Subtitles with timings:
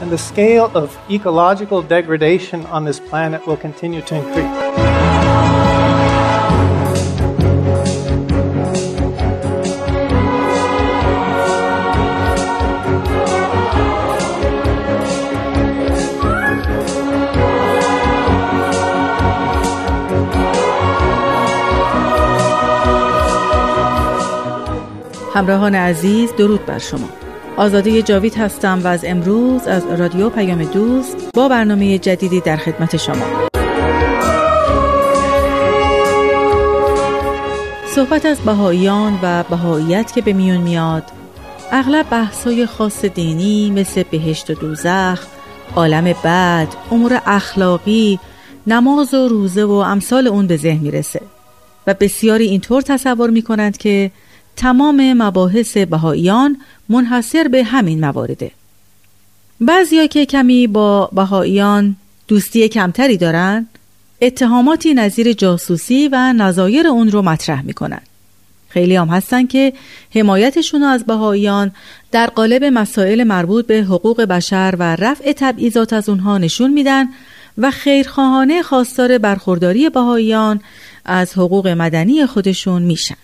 [0.00, 4.70] and the scale of ecological degradation on this planet will continue to increase.
[25.34, 27.08] همراهان عزیز درود بر شما
[27.57, 32.97] آزاده جاوید هستم و از امروز از رادیو پیام دوست با برنامه جدیدی در خدمت
[32.97, 33.47] شما.
[37.87, 41.03] صحبت از بهاییان و بهاییت که به میون میاد
[41.71, 45.25] اغلب بحثای خاص دینی مثل بهشت و دوزخ
[45.75, 48.19] عالم بد امور اخلاقی
[48.67, 51.21] نماز و روزه و امثال اون به ذهن می‌رسه
[51.87, 54.11] و بسیاری اینطور تصور می‌کنند که
[54.55, 56.57] تمام مباحث بهاییان
[56.89, 58.51] منحصر به همین موارده
[59.61, 61.95] بعضیا که کمی با بهاییان
[62.27, 63.67] دوستی کمتری دارن
[64.21, 68.01] اتهاماتی نظیر جاسوسی و نظایر اون رو مطرح می‌کنن.
[68.69, 69.73] خیلی هم هستن که
[70.15, 71.71] حمایتشون از بهاییان
[72.11, 77.07] در قالب مسائل مربوط به حقوق بشر و رفع تبعیضات از اونها نشون میدن
[77.57, 80.61] و خیرخواهانه خواستار برخورداری بهاییان
[81.05, 83.15] از حقوق مدنی خودشون میشن.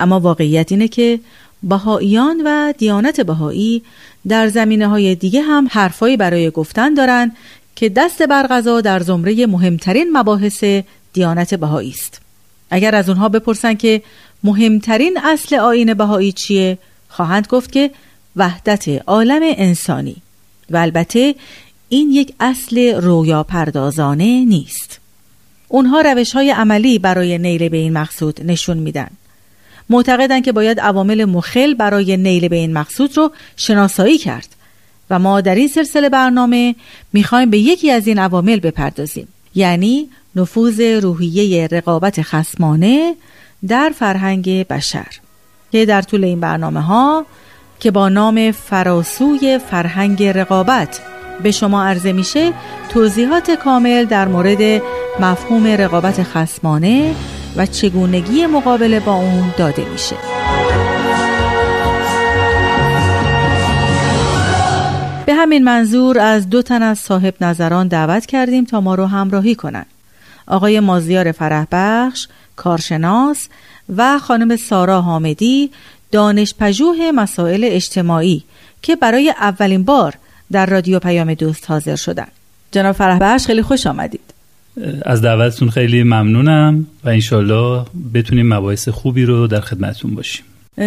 [0.00, 1.20] اما واقعیت اینه که
[1.62, 3.82] بهاییان و دیانت بهایی
[4.28, 7.32] در زمینه های دیگه هم حرفایی برای گفتن دارن
[7.76, 10.64] که دست برغذا در زمره مهمترین مباحث
[11.12, 12.20] دیانت بهایی است.
[12.70, 14.02] اگر از اونها بپرسن که
[14.44, 16.78] مهمترین اصل آین بهایی چیه
[17.08, 17.90] خواهند گفت که
[18.36, 20.16] وحدت عالم انسانی
[20.70, 21.34] و البته
[21.88, 25.00] این یک اصل رویا پردازانه نیست.
[25.68, 29.10] اونها روش های عملی برای نیل به این مقصود نشون میدن.
[29.90, 34.48] معتقدند که باید عوامل مخل برای نیل به این مقصود رو شناسایی کرد.
[35.10, 36.74] و ما در این سلسله برنامه
[37.12, 39.28] می‌خوایم به یکی از این عوامل بپردازیم.
[39.54, 43.14] یعنی نفوذ روحیه رقابت خسمانه
[43.68, 45.06] در فرهنگ بشر.
[45.72, 47.26] که در طول این برنامه ها
[47.80, 51.00] که با نام فراسوی فرهنگ رقابت
[51.42, 52.52] به شما عرضه میشه
[52.88, 54.82] توضیحات کامل در مورد
[55.20, 57.14] مفهوم رقابت خسمانه
[57.56, 60.16] و چگونگی مقابله با اون داده میشه.
[65.26, 69.54] به همین منظور از دو تن از صاحب نظران دعوت کردیم تا ما رو همراهی
[69.54, 69.86] کنند
[70.46, 73.48] آقای مازیار فرهبخش کارشناس
[73.96, 75.70] و خانم سارا حامدی
[76.12, 78.44] دانش پژوه مسائل اجتماعی
[78.82, 80.14] که برای اولین بار
[80.52, 82.26] در رادیو پیام دوست حاضر شدن.
[82.72, 84.29] جناب فرهبخش خیلی خوش آمدید.
[85.02, 90.44] از دعوتتون خیلی ممنونم و انشالله بتونیم مباحث خوبی رو در خدمتتون باشیم.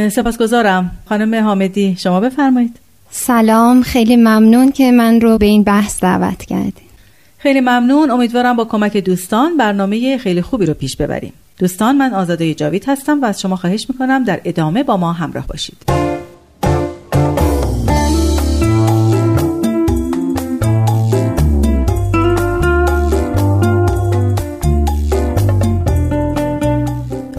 [0.09, 0.91] سپاسگزارم.
[1.05, 2.79] خانم حامدی شما بفرمایید.
[3.09, 3.81] سلام.
[3.81, 6.93] خیلی ممنون که من رو به این بحث دعوت کردید
[7.37, 8.11] خیلی ممنون.
[8.11, 11.33] امیدوارم با کمک دوستان برنامه خیلی خوبی رو پیش ببریم.
[11.59, 15.47] دوستان من آزاده جاوید هستم و از شما خواهش می‌کنم در ادامه با ما همراه
[15.47, 16.12] باشید.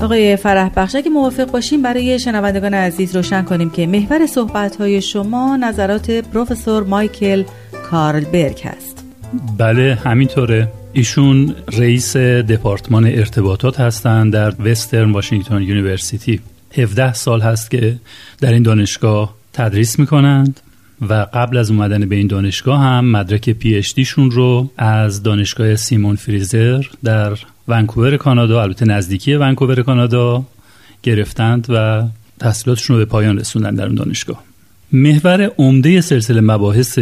[0.04, 5.02] آقای فرح بخش اگه موافق باشیم برای شنوندگان عزیز روشن کنیم که محور صحبت های
[5.02, 7.44] شما نظرات پروفسور مایکل
[7.90, 9.04] کارلبرگ هست.
[9.58, 10.68] بله همینطوره.
[10.92, 16.40] ایشون رئیس دپارتمان ارتباطات هستند در Western Washington University.
[16.76, 17.96] 17 سال هست که
[18.40, 20.60] در این دانشگاه تدریس می‌کنند
[21.08, 26.16] و قبل از اومدن به این دانشگاه هم مدرک PhD شون رو از دانشگاه سایمون
[26.16, 30.44] فریزر در ونکوور کانادا البته نزدیکی ونکوور کانادا
[31.02, 32.04] گرفتند و
[32.38, 34.44] تحصیلاتشون رو به پایان رسوندن در اون دانشگاه.
[34.92, 36.98] محور عمده سلسله مباحث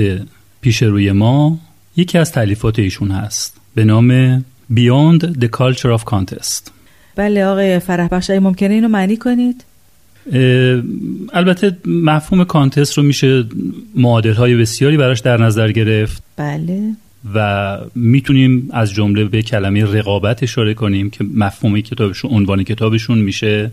[0.60, 1.58] پیش روی ما
[1.96, 4.38] یکی از تعلیفات ایشون هست به نام
[4.74, 6.70] Beyond the Culture of Contest.
[7.16, 9.64] بله آقای فرح بخش ممکنه اینو معنی کنید؟
[11.32, 13.44] البته مفهوم کانتست رو میشه
[13.94, 16.22] معادل های بسیاری براش در نظر گرفت.
[16.36, 16.80] بله.
[17.34, 23.70] و می‌تونیم از جمله به کلمه رقابت اشاره کنیم که مفهوم کتابشون عنوان کتابشون میشه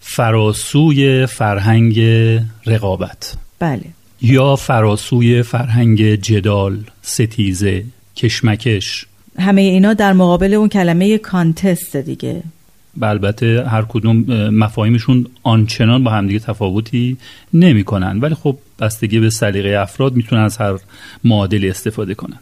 [0.00, 2.00] فراسوی فرهنگ
[2.66, 3.34] رقابت.
[3.58, 3.84] بله.
[4.22, 7.84] یا فراسوی فرهنگ جدال ستیزه
[8.16, 9.06] کشمکش.
[9.38, 12.42] همه اینا در مقابل اون کلمه کانتست دیگه.
[13.02, 14.16] البته هر کدوم
[14.48, 17.16] مفاهیمشون آنچنان با همدیگه تفاوتی
[17.54, 18.20] نمی‌کنن.
[18.20, 20.78] ولی خب بستگی به سلیقه افراد می‌تونن از هر
[21.24, 22.40] معادلی استفاده کنند.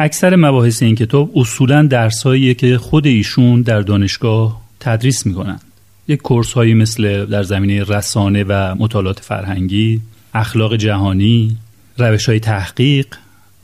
[0.00, 5.60] اکثر مباحث این کتاب اصولا درسهاییه که خود ایشون در دانشگاه تدریس می‌کنن
[6.08, 10.00] یک کورس هایی مثل در زمینه رسانه و مطالعات فرهنگی
[10.34, 11.56] اخلاق جهانی
[11.98, 13.06] روش های تحقیق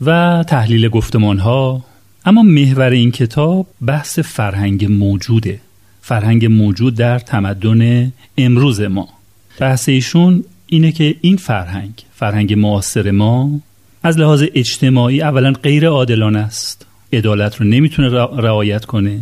[0.01, 1.83] و تحلیل گفتمان ها
[2.25, 5.59] اما محور این کتاب بحث فرهنگ موجوده.
[6.01, 9.09] فرهنگ موجود در تمدن امروز ما.
[9.59, 13.59] بحث ایشون اینه که این فرهنگ فرهنگ معاصر ما
[14.03, 16.85] از لحاظ اجتماعی اولا غیر عادلانه است.
[17.13, 19.19] عدالت رو نمی‌تونه رعایت کنه.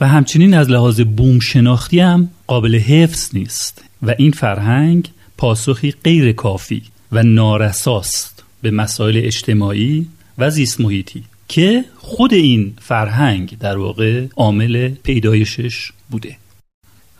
[0.00, 3.84] و همچنین از لحاظ بوم شناختی هم قابل حفظ نیست.
[4.02, 5.08] و این فرهنگ
[5.38, 6.82] پاسخی غیر کافی
[7.12, 10.06] و نارساست به مسائل اجتماعی
[10.38, 16.36] و زیست محیطی که خود این فرهنگ در واقع عامل پیدایشش بوده.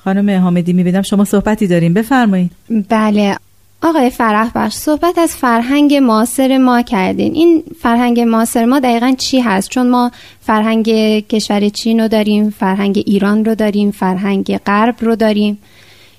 [0.04, 1.94] خانم حامدی می‌بینم شما صحبتی داریم.
[1.94, 2.52] بفرمایید.
[2.88, 3.36] بله
[3.82, 7.34] آقای فرح بخش صحبت از فرهنگ معاصر ما کردین.
[7.34, 10.10] این فرهنگ معاصر ما دقیقا چی هست؟ چون ما
[10.40, 10.88] فرهنگ
[11.28, 15.58] کشور چین رو داریم فرهنگ ایران رو داریم فرهنگ غرب رو داریم.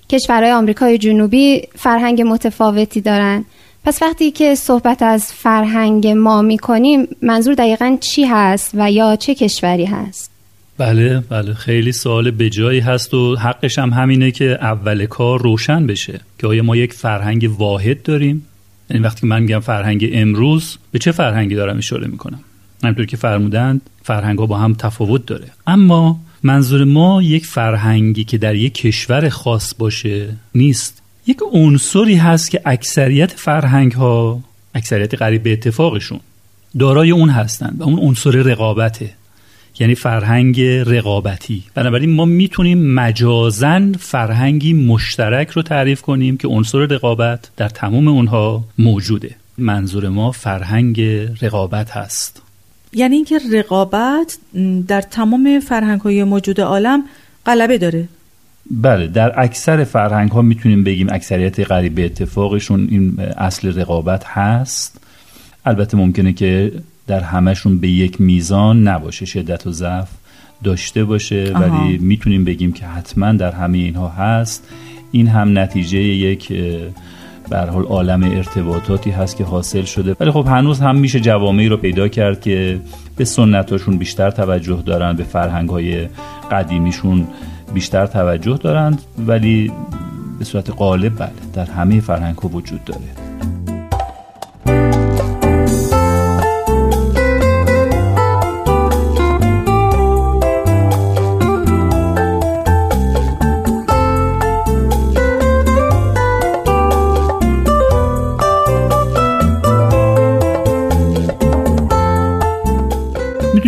[0.10, 3.46] کشورهای آمریکای جنوبی فرهنگ متفاوتی دارن.
[3.86, 9.36] پس وقتی که صحبت از فرهنگ ما می‌کنیم منظور دقیقا چی هست و یا چه
[9.36, 10.32] کشوری هست؟
[10.78, 15.88] بله بله خیلی سوال به جایی هست و حقش هم همینه که اول کار روشن
[15.88, 16.20] بشه.
[16.40, 18.48] که آیا ما یک فرهنگ واحد داریم.
[18.90, 22.40] یعنی وقتی من میگم فرهنگ امروز به چه فرهنگی دارم اشاره می‌کنم؟
[22.84, 25.48] همینطور که فرمودند فرهنگ ها با هم تفاوت داره.
[25.68, 31.02] اما منظور ما یک فرهنگی که در یک کشور خاص باشه نیست.
[31.28, 34.44] یک عنصری هست که اکثریت فرهنگ ها
[34.76, 36.20] اکثریت قریب به اتفاقشون
[36.80, 39.10] دارای اون هستند و اون عنصر رقابته.
[39.80, 41.64] یعنی فرهنگ رقابتی.
[41.76, 48.64] بنابراین ما می‌تونیم مجازن فرهنگی مشترک رو تعریف کنیم که عنصر رقابت در تمام اونها
[48.78, 49.36] موجوده.
[49.58, 51.02] منظور ما فرهنگ
[51.42, 52.42] رقابت هست.
[52.94, 54.38] یعنی اینکه رقابت
[54.88, 57.04] در تمام فرهنگ های موجود عالم
[57.46, 58.08] غلبه داره.
[58.72, 65.02] بله در اکثر فرهنگ ها می‌تونیم بگیم اکثریت قریب به اتفاقشون این اصل رقابت هست.
[65.66, 66.72] البته ممکنه که
[67.12, 70.10] در همشون به یک میزان نباشه شدت و ضعف
[70.64, 71.54] داشته باشه.
[71.54, 74.68] ولی می‌تونیم بگیم که حتما در همه اینها هست.
[75.12, 76.54] این هم نتیجه یک
[77.50, 80.16] به حال عالم ارتباطاتی هست که حاصل شده.
[80.20, 82.80] ولی خب هنوز هم میشه جوامعی رو پیدا کرد که
[83.16, 86.08] به سنتاشون بیشتر توجه دارن به فرهنگ های
[86.52, 87.28] قدیمیشون
[87.74, 89.02] بیشتر توجه دارند.
[89.28, 89.72] ولی
[90.40, 93.21] به صورت غالب بله در همه فرهنگ ها وجود داره.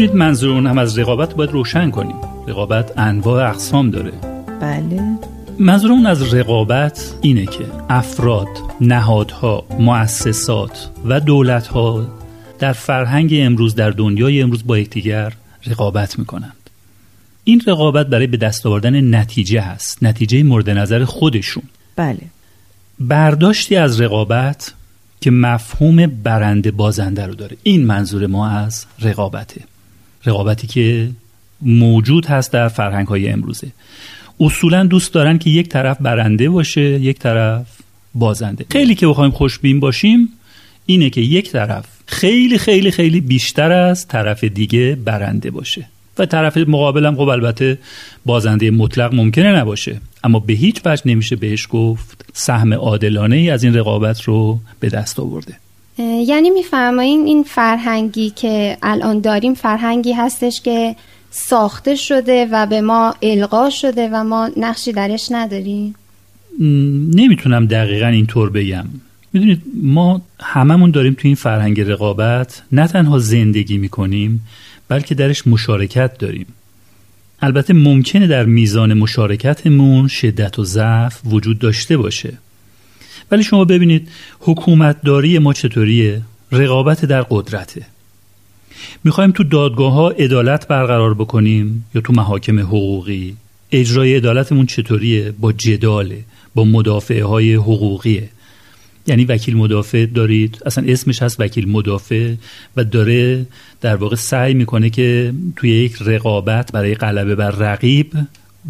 [0.03, 2.15] می‌دونید منظور اون هم از رقابت باید روشن کنیم.
[2.47, 4.11] رقابت انواع اقسام داره.
[4.61, 5.01] بله.
[5.59, 8.47] منظور اون از رقابت اینه که افراد،
[8.81, 12.07] نهادها، مؤسسات و دولتها
[12.60, 15.33] در فرهنگ امروز در دنیای امروز با یکدیگر
[15.67, 16.69] رقابت می‌کنند.
[17.43, 21.63] این رقابت برای به دست آوردن نتیجه هست نتیجه مورد نظر خودشون.
[21.95, 22.22] بله.
[23.00, 24.74] برداشتی از رقابت
[25.22, 27.57] که مفهوم برنده بازنده رو داره.
[27.63, 29.62] این منظور ما از رقابته.
[30.25, 31.10] رقابتی که
[31.62, 33.68] موجود هست در فرهنگ های امروزه.
[34.39, 37.68] اصولا دوست دارن که یک طرف برنده باشه یک طرف
[38.15, 38.65] بازنده.
[38.72, 40.30] خیلی که بخوایم خوشبین باشیم
[40.86, 45.86] اینه که یک طرف خیلی خیلی خیلی بیشتر از طرف دیگه برنده باشه.
[46.18, 47.77] و طرف مقابلم خب البته
[48.25, 50.01] بازنده مطلق ممکنه نباشه.
[50.24, 54.89] اما به هیچ وجه نمیشه بهش گفت سهم عادلانه ای از این رقابت رو به
[54.89, 55.53] دست آورده.
[55.97, 60.95] یعنی میفرمایین این فرهنگی که الان داریم فرهنگی هستش که
[61.31, 65.95] ساخته شده و به ما القا شده و ما نقشی درش نداریم؟
[67.15, 68.85] نمی‌تونم دقیقا اینطور بگم.
[69.33, 74.47] می‌دونید ما هممون داریم تو این فرهنگ رقابت نه تنها زندگی می‌کنیم
[74.88, 76.45] بلکه درش مشارکت داریم.
[77.41, 82.38] البته ممکنه در میزان مشارکتمون شدت و ضعف وجود داشته باشه.
[83.32, 87.86] ولی شما ببینید حکومتداری ما چطوریه؟ رقابت در قدرته.
[89.03, 93.36] می‌خوایم تو دادگاه ها عدالت برقرار بکنیم یا تو محاکم حقوقی؟
[93.72, 96.24] اجرای عدالتمون چطوریه؟ با جداله
[96.56, 98.30] با مدافعه های حقوقیه
[99.08, 102.34] یعنی وکیل مدافع دارید؟ اصلا اسمش هست وکیل مدافع
[102.75, 103.46] و داره
[103.82, 108.13] در واقع سعی می‌کنه که توی یک رقابت برای غلبه بر رقیب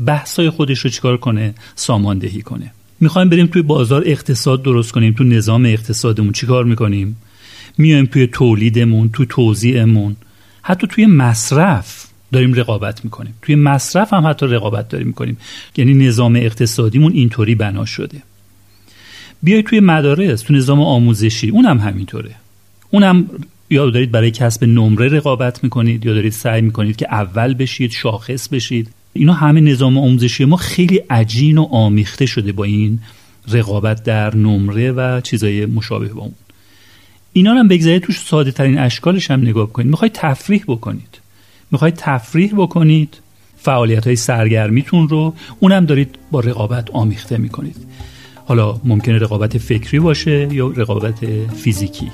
[0.05, 2.71] بحثای خودش رو چیکار کنه؟ ساماندهی کنه.
[3.03, 7.17] می‌خوایم بریم توی بازار اقتصاد درست کنیم تو نظام اقتصادمون چیکار می‌کنیم؟
[7.77, 10.15] میایم توی تولیدمون تو توزیعمون.
[10.61, 13.33] حتی توی مصرف داریم رقابت می‌کنیم.
[13.41, 15.37] توی مصرف هم حتی رقابت داریم می‌کنیم.
[15.77, 18.21] یعنی نظام اقتصادیمون اینطوری بنا شده.
[19.43, 22.35] بیای توی مدارس تو نظام آموزشی اونم همینطوره.
[22.91, 23.29] اونم
[23.69, 28.47] یا دارید برای کسب نمره رقابت می‌کنید یا دارید سعی می‌کنید که اول بشید شاخص
[28.47, 28.89] بشید.
[29.13, 32.99] اینا همه نظام آموزشی ما خیلی عجین و آمیخته شده با این
[33.47, 36.33] رقابت در نمره و چیزای مشابه با اون.
[37.33, 39.87] اینا هم بگذارید توش ساده ترین اشکالش هم نگاه کنید.
[39.87, 41.19] می‌خواید تفریح بکنید.
[41.71, 43.17] می‌خواید تفریح بکنید
[43.57, 47.75] فعالیت های سرگرمیتون رو اونم دارید با رقابت آمیخته می‌کنید.
[48.45, 52.11] حالا ممکنه رقابت فکری باشه یا رقابت فیزیکی.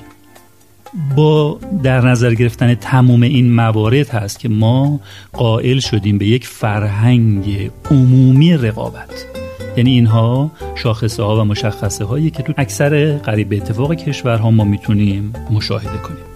[1.16, 5.00] با در نظر گرفتن تموم این موارد هست که ما
[5.34, 9.26] قائل شدیم به یک فرهنگ عمومی رقابت.
[9.78, 15.34] یعنی اینها شاخصه ها و مشخصه هایی که تو اکثر قریب اتفاق کشورها ما می‌تونیم
[15.52, 16.29] مشاهده کنیم.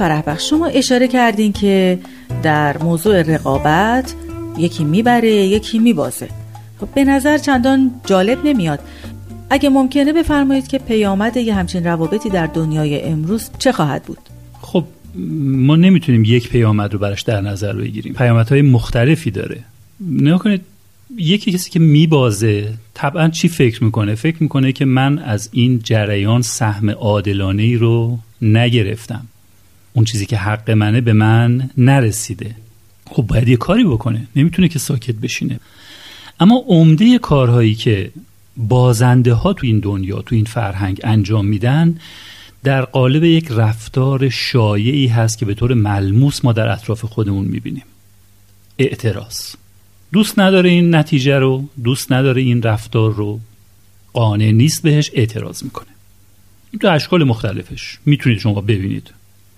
[0.00, 1.98] فرح شما اشاره کردین که
[2.42, 4.14] در موضوع رقابت
[4.58, 6.28] یکی می‌بره یکی میبازه.
[6.80, 8.80] خب به نظر چندان جالب نمیاد.
[9.50, 14.18] اگه ممکنه بفرمایید که پیامد یه همچین روابطی در دنیای امروز چه خواهد بود؟
[14.60, 14.84] خب
[15.40, 18.14] ما نمی‌تونیم یک پیامد رو براش در نظر بگیریم.
[18.14, 19.58] پیامدهای مختلفی داره.
[20.10, 20.60] نگاه کنید
[21.16, 26.42] یکی کسی که میبازه طبعا چی فکر می‌کنه؟ فکر می‌کنه که من از این جریان
[26.42, 29.26] سهم عادلانه ای رو نگرفتم.
[29.92, 32.54] اون چیزی که حق منه به من نرسیده.
[33.06, 34.26] خب باید یه کاری بکنه.
[34.36, 35.60] نمی‌تونه که ساکت بشینه.
[36.40, 38.10] اما عمده کارهایی که
[38.56, 41.98] بازنده ها تو این دنیا تو این فرهنگ انجام میدن
[42.64, 47.84] در قالب یک رفتار شایعی هست که به طور ملموس ما در اطراف خودمون می‌بینیم.
[48.78, 49.54] اعتراض.
[50.12, 53.40] دوست نداره این نتیجه رو دوست نداره این رفتار رو.
[54.12, 55.86] قانع نیست بهش اعتراض می‌کنه.
[56.70, 57.98] این تو اشکال مختلفش.
[58.06, 59.10] می‌تونید شما ببینید.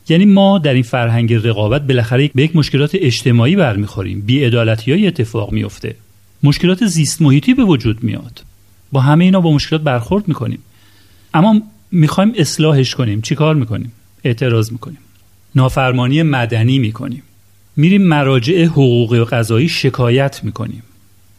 [0.08, 4.20] یعنی ما در این فرهنگ رقابت بالاخره به یک مشکلات اجتماعی برمیخوریم.
[4.20, 5.96] بیعدالتی اتفاق میفته
[6.42, 8.42] مشکلات زیست محیطی به وجود میاد.
[8.92, 10.58] با همه اینا با مشکلات برخورد می‌کنیم.
[11.34, 13.20] اما می‌خوایم اصلاحش کنیم.
[13.20, 13.92] چیکار می‌کنیم؟
[14.24, 14.98] اعتراض می‌کنیم.
[15.54, 17.22] نافرمانی مدنی می‌کنیم.
[17.76, 20.82] میریم مراجع حقوقی و قضایی شکایت می‌کنیم.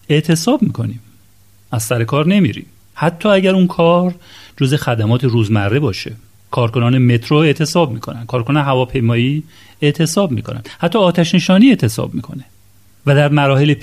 [0.10, 1.00] اعتصاب می‌کنیم.
[1.72, 2.66] از سر کار نمیریم.
[2.94, 4.16] حتی اگر اون کار
[4.58, 6.14] جز خدمات روزمره باشه.
[6.54, 8.26] کارکنان مترو اعتصاب می‌کنن.
[8.26, 9.44] کارکنان هواپیمایی
[9.82, 10.62] اعتصاب می‌کنن.
[10.80, 12.44] حتی آتش نشانی اعتصاب می‌کنه.
[13.06, 13.74] و در مراحل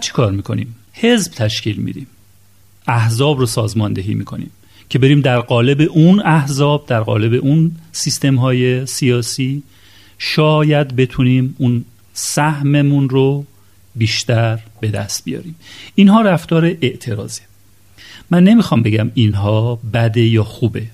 [0.00, 2.06] چی کار می‌کنیم؟ حزب تشکیل میدیم.
[2.86, 4.50] احزاب رو سازماندهی می‌کنیم
[4.88, 9.62] که بریم در قالب اون احزاب در قالب اون سیستم های سیاسی
[10.18, 13.44] شاید بتونیم اون سهممون رو
[13.96, 15.54] بیشتر به دست بیاریم.
[15.94, 17.42] اینها رفتار اعتراضه.
[18.30, 20.86] من نمی‌خوام بگم اینها بده یا خوبه.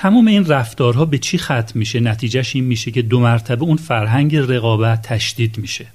[0.00, 4.36] تمام این رفتارها به چی ختم میشه؟ نتیجهش این میشه که دو مرتبه اون فرهنگ
[4.36, 5.86] رقابت تشدید میشه.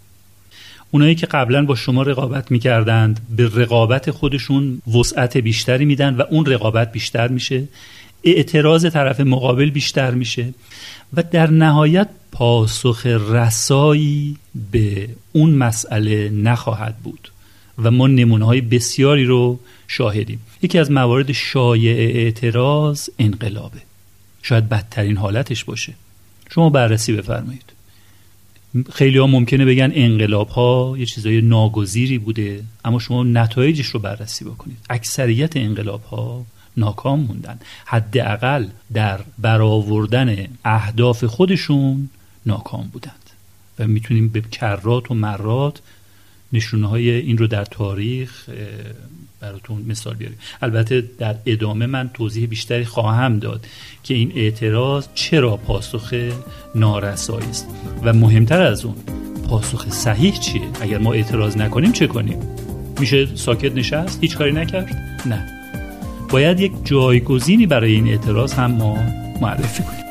[0.91, 6.45] اونایی که قبلا با شما رقابت می‌کردند به رقابت خودشون وسعت بیشتری میدن و اون
[6.45, 7.63] رقابت بیشتر میشه.
[8.23, 10.53] اعتراض طرف مقابل بیشتر میشه.
[11.13, 14.37] و در نهایت پاسخ رسایی
[14.71, 17.31] به اون مسئله نخواهد بود.
[17.83, 20.39] و ما نمونه های بسیاری رو شاهدیم.
[20.61, 23.94] یکی از موارد شایع اعتراض انقلابه.
[24.45, 25.93] شاید بدترین حالتش باشه.
[26.49, 27.73] شما بررسی بفرمایید.
[28.93, 34.45] خیلی ها ممکنه بگن انقلاب ها یه چیزای ناگزیری بوده اما شما نتایجش رو بررسی
[34.45, 34.77] بکنید.
[34.89, 36.45] اکثریت انقلاب ها
[36.77, 37.59] ناکام موندن.
[37.85, 42.09] حداقل در برآوردن اهداف خودشون
[42.45, 43.29] ناکام بودند.
[43.79, 45.81] و می‌تونیم به کرات و مرات
[46.55, 48.49] نشونه های این رو در تاریخ
[49.39, 50.37] براتون مثال بیاریم.
[50.61, 53.65] البته در ادامه من توضیح بیشتری خواهم داد
[54.03, 56.13] که این اعتراض چرا پاسخ
[56.75, 57.67] نارسایی است
[58.03, 58.95] و مهمتر از اون
[59.49, 62.39] پاسخ صحیح چیه؟ اگر ما اعتراض نکنیم چه کنیم؟
[62.99, 64.95] میشه ساکت نشست؟ هیچ کاری نکرد؟
[65.25, 65.45] نه.
[66.29, 68.97] باید یک جایگزینی برای این اعتراض هم ما
[69.41, 70.04] معرفی کنیم.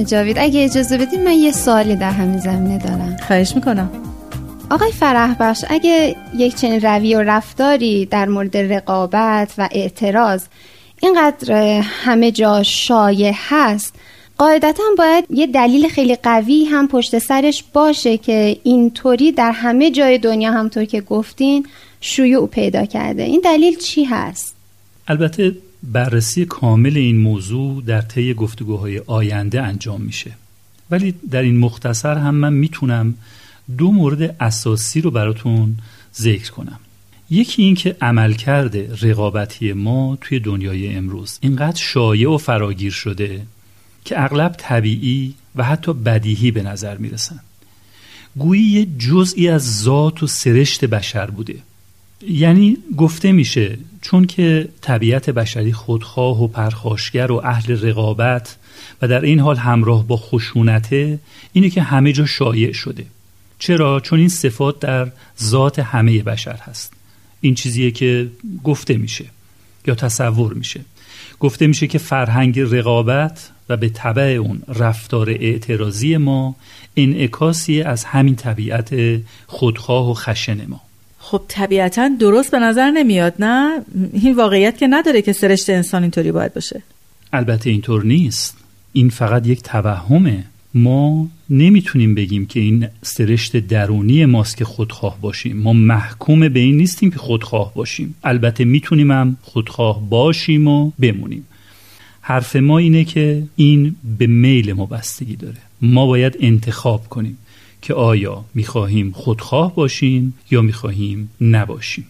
[0.00, 3.16] خانم جاوید اگه اجازه بدید من یه سوالی در همین زمینه دارم.
[3.26, 3.90] خواهش می‌کنم.
[4.70, 10.44] آقای فرح بخش اگه یک چنین روی و رفتاری در مورد رقابت و اعتراض
[11.02, 11.52] اینقدر
[11.82, 13.94] همه جا شایع هست
[14.38, 20.18] قاعدتا باید یه دلیل خیلی قوی هم پشت سرش باشه که اینطوری در همه جای
[20.18, 21.66] دنیا همطور که گفتین
[22.00, 23.22] شیوع پیدا کرده.
[23.22, 24.54] این دلیل چی هست؟
[25.08, 30.30] البته بررسی کامل این موضوع در طی گفتگوهای آینده انجام میشه.
[30.90, 33.14] ولی در این مختصر هم من می‌تونم
[33.78, 35.76] دو مورد اساسی رو براتون
[36.16, 36.78] ذکر کنم.
[37.30, 43.42] یکی این که عملکرد رقابتی ما توی دنیای امروز اینقدر شایع و فراگیر شده
[44.04, 47.40] که اغلب طبیعی و حتی بدیهی به نظر می‌رسن.
[48.36, 51.56] گویی یه جزئی از ذات و سرشت بشر بوده.
[52.28, 58.56] یعنی گفته میشه چون که طبیعت بشری خودخواه و پرخاشگر و اهل رقابت
[59.02, 61.18] و در این حال همراه با خشونته
[61.52, 63.04] اینه که همه جا شایع شده.
[63.58, 66.92] چرا؟ چون این صفات در ذات همه بشر هست.
[67.40, 68.30] این چیزیه که
[68.64, 69.24] گفته میشه
[69.86, 70.80] یا تصور میشه.
[71.40, 76.56] گفته میشه که فرهنگ رقابت و به طبع اون رفتار اعتراضی ما
[76.96, 80.80] انعکاسی از همین طبیعت خودخواه و خشن ما.
[81.22, 86.32] خب طبیعتا درست به نظر نمیاد نه؟ این واقعیت که نداره که سرشت انسان اینطوری
[86.32, 86.82] باید باشه.
[87.32, 88.56] البته اینطور نیست.
[88.92, 90.44] این فقط یک توهمه.
[90.74, 95.56] ما نمی‌تونیم بگیم که این سرشت درونی ماست که خودخواه باشیم.
[95.56, 98.14] ما محکوم به این نیستیم که خودخواه باشیم.
[98.24, 101.46] البته می‌تونیم هم خودخواه باشیم و بمونیم.
[102.20, 105.58] حرف ما اینه که این به میل ما بستگی داره.
[105.82, 107.38] ما باید انتخاب کنیم.
[107.82, 112.06] که آیا می‌خواهیم خودخواه باشیم یا می‌خواهیم نباشیم؟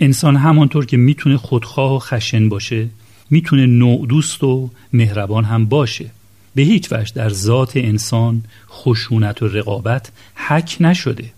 [0.00, 2.88] انسان همانطور که می‌تونه خودخواه و خشن باشه
[3.30, 6.10] می‌تونه نوع دوست و مهربان هم باشه.
[6.54, 11.32] به هیچ وجه در ذات انسان خشونت و رقابت حک نشده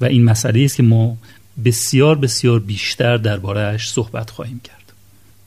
[0.00, 1.16] و این مسئله است که ما
[1.64, 4.92] بسیار بسیار بیشتر دربارهش صحبت خواهیم کرد.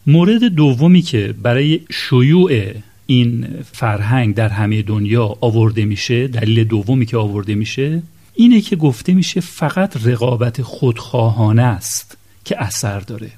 [0.08, 2.72] مورد دومی که برای شیوع
[3.10, 8.02] این فرهنگ در همه دنیا آورده میشه دلیل دومی که آورده میشه
[8.36, 13.32] اینه که گفته میشه فقط رقابت خودخواهانه است که اثر داره.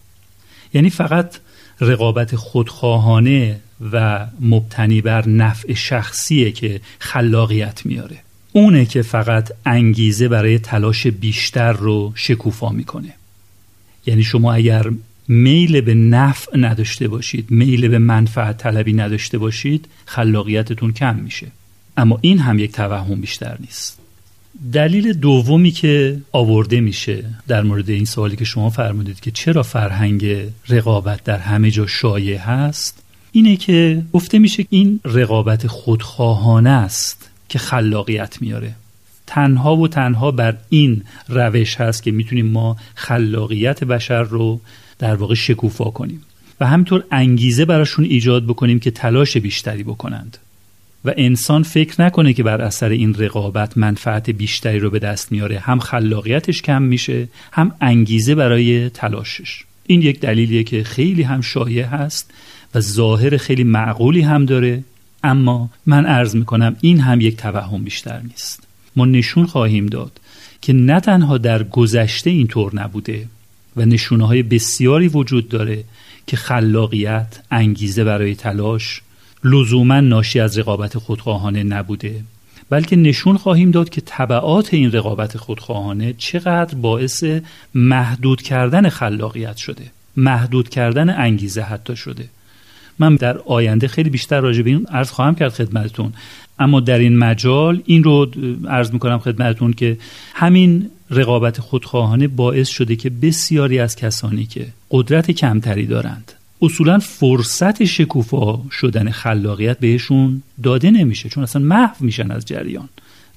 [0.73, 1.35] یعنی فقط
[1.81, 3.59] رقابت خودخواهانه
[3.91, 8.17] و مبتنی بر نفع شخصیه که خلاقیت میاره.
[8.53, 13.13] اونه که فقط انگیزه برای تلاش بیشتر رو شکوفا می‌کنه.
[14.05, 14.91] یعنی شما اگر
[15.29, 21.47] میل به نفع نداشته باشید میل به منفعت طلبی نداشته باشید خلاقیتتون کم میشه.
[21.97, 23.99] اما این هم یک توهم بیشتر نیست.
[24.73, 30.35] دلیل دومی که آورده میشه در مورد این سوالی که شما فرمودید که چرا فرهنگ
[30.69, 37.59] رقابت در همه جا شایع هست اینه که گفته میشه این رقابت خودخواهانه است که
[37.59, 38.75] خلاقیت میاره.
[39.29, 44.61] تنها و تنها بر این روش هست که می‌تونیم ما خلاقیت بشر رو
[44.99, 46.21] در واقع شکوفا کنیم
[46.59, 50.37] و همینطور انگیزه براشون ایجاد بکنیم که تلاش بیشتری بکنند.
[51.05, 55.59] و انسان فکر نکنه که بر اثر این رقابت منفعت بیشتری رو به دست میاره.
[55.59, 59.63] هم خلاقیتش کم میشه هم انگیزه برای تلاشش.
[59.87, 62.31] این یک دلیلیه که خیلی هم شایع هست
[62.75, 64.83] و ظاهر خیلی معقولی هم داره.
[65.23, 68.68] اما من عرض می‌کنم این هم یک توهم بیشتر نیست.
[68.95, 70.19] ما نشون خواهیم داد
[70.61, 73.27] که نه تنها در گذشته اینطور نبوده
[73.75, 75.83] و نشونه های بسیاری وجود داره
[76.27, 79.01] که خلاقیت انگیزه برای تلاش
[79.43, 82.23] لزوما ناشی از رقابت خودخواهانه نبوده
[82.69, 87.23] بلکه نشون خواهیم داد که طبعات این رقابت خودخواهانه چقدر باعث
[87.75, 92.29] محدود کردن خلاقیت شده محدود کردن انگیزه حتی شده.
[92.99, 96.13] من در آینده خیلی بیشتر راجع به این عرض خواهم کرد خدمتتون.
[96.59, 98.27] اما در این مجال این رو
[98.69, 99.97] عرض می‌کنم خدمتتون که
[100.33, 107.83] همین رقابت خودخواهانه باعث شده که بسیاری از کسانی که قدرت کمتری دارند اصولا فرصت
[107.83, 112.89] شکوفا شدن خلاقیت بهشون داده نمیشه چون اصلا محو میشن از جریان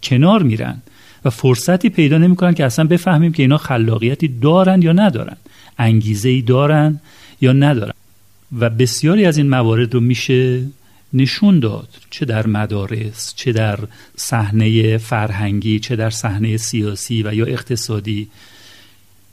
[0.02, 0.82] کنار میرن
[1.24, 5.36] و فرصتی پیدا نمی‌کنن که اصلا بفهمیم که اینا خلاقیتی دارن یا ندارن
[5.78, 7.00] انگیزه ای دارن
[7.40, 7.92] یا ندارن.
[8.58, 10.62] و بسیاری از این موارد رو میشه
[11.14, 13.78] نشون داد چه در مدارس چه در
[14.16, 18.28] صحنه فرهنگی چه در صحنه سیاسی و یا اقتصادی.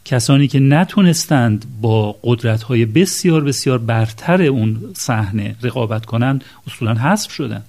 [0.05, 7.31] کسانی که نتونستند با قدرت های بسیار بسیار برتر اون صحنه رقابت کنند اصولا حذف
[7.31, 7.65] شدند.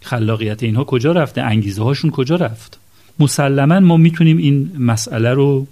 [0.00, 2.78] خلاقیت اینها کجا رفته؟ انگیزه هاشون کجا رفت؟
[3.18, 5.66] مسلما ما می‌تونیم این مسئله رو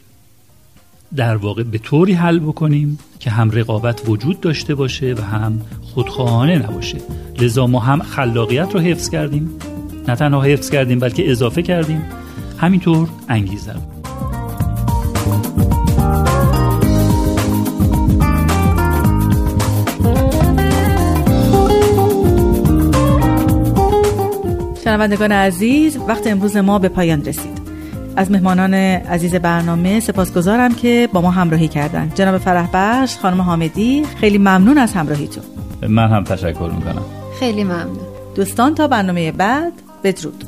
[1.17, 6.59] در واقع به طوری حل بکنیم که هم رقابت وجود داشته باشه و هم خودخواهانه
[6.59, 6.99] نباشه.
[7.41, 9.51] لذا ما هم خلاقیت رو حفظ کردیم.
[10.09, 12.03] نه تنها حفظ کردیم بلکه اضافه کردیم.
[12.59, 13.75] همینطور انگیزه
[24.85, 27.58] شنوندگان عزیز وقت امروز ما به پایان رسید.
[28.19, 32.13] از مهمانان عزیز برنامه سپاسگزارم که با ما همراهی کردن.
[32.15, 35.45] جناب فرح بخش خانم حامدی خیلی ممنون از همراهیتون.
[35.89, 37.03] من هم تشکر می‌کنم.
[37.41, 37.99] خیلی ممنون.
[38.35, 39.73] دوستان تا برنامه بعد
[40.05, 40.45] بدرود.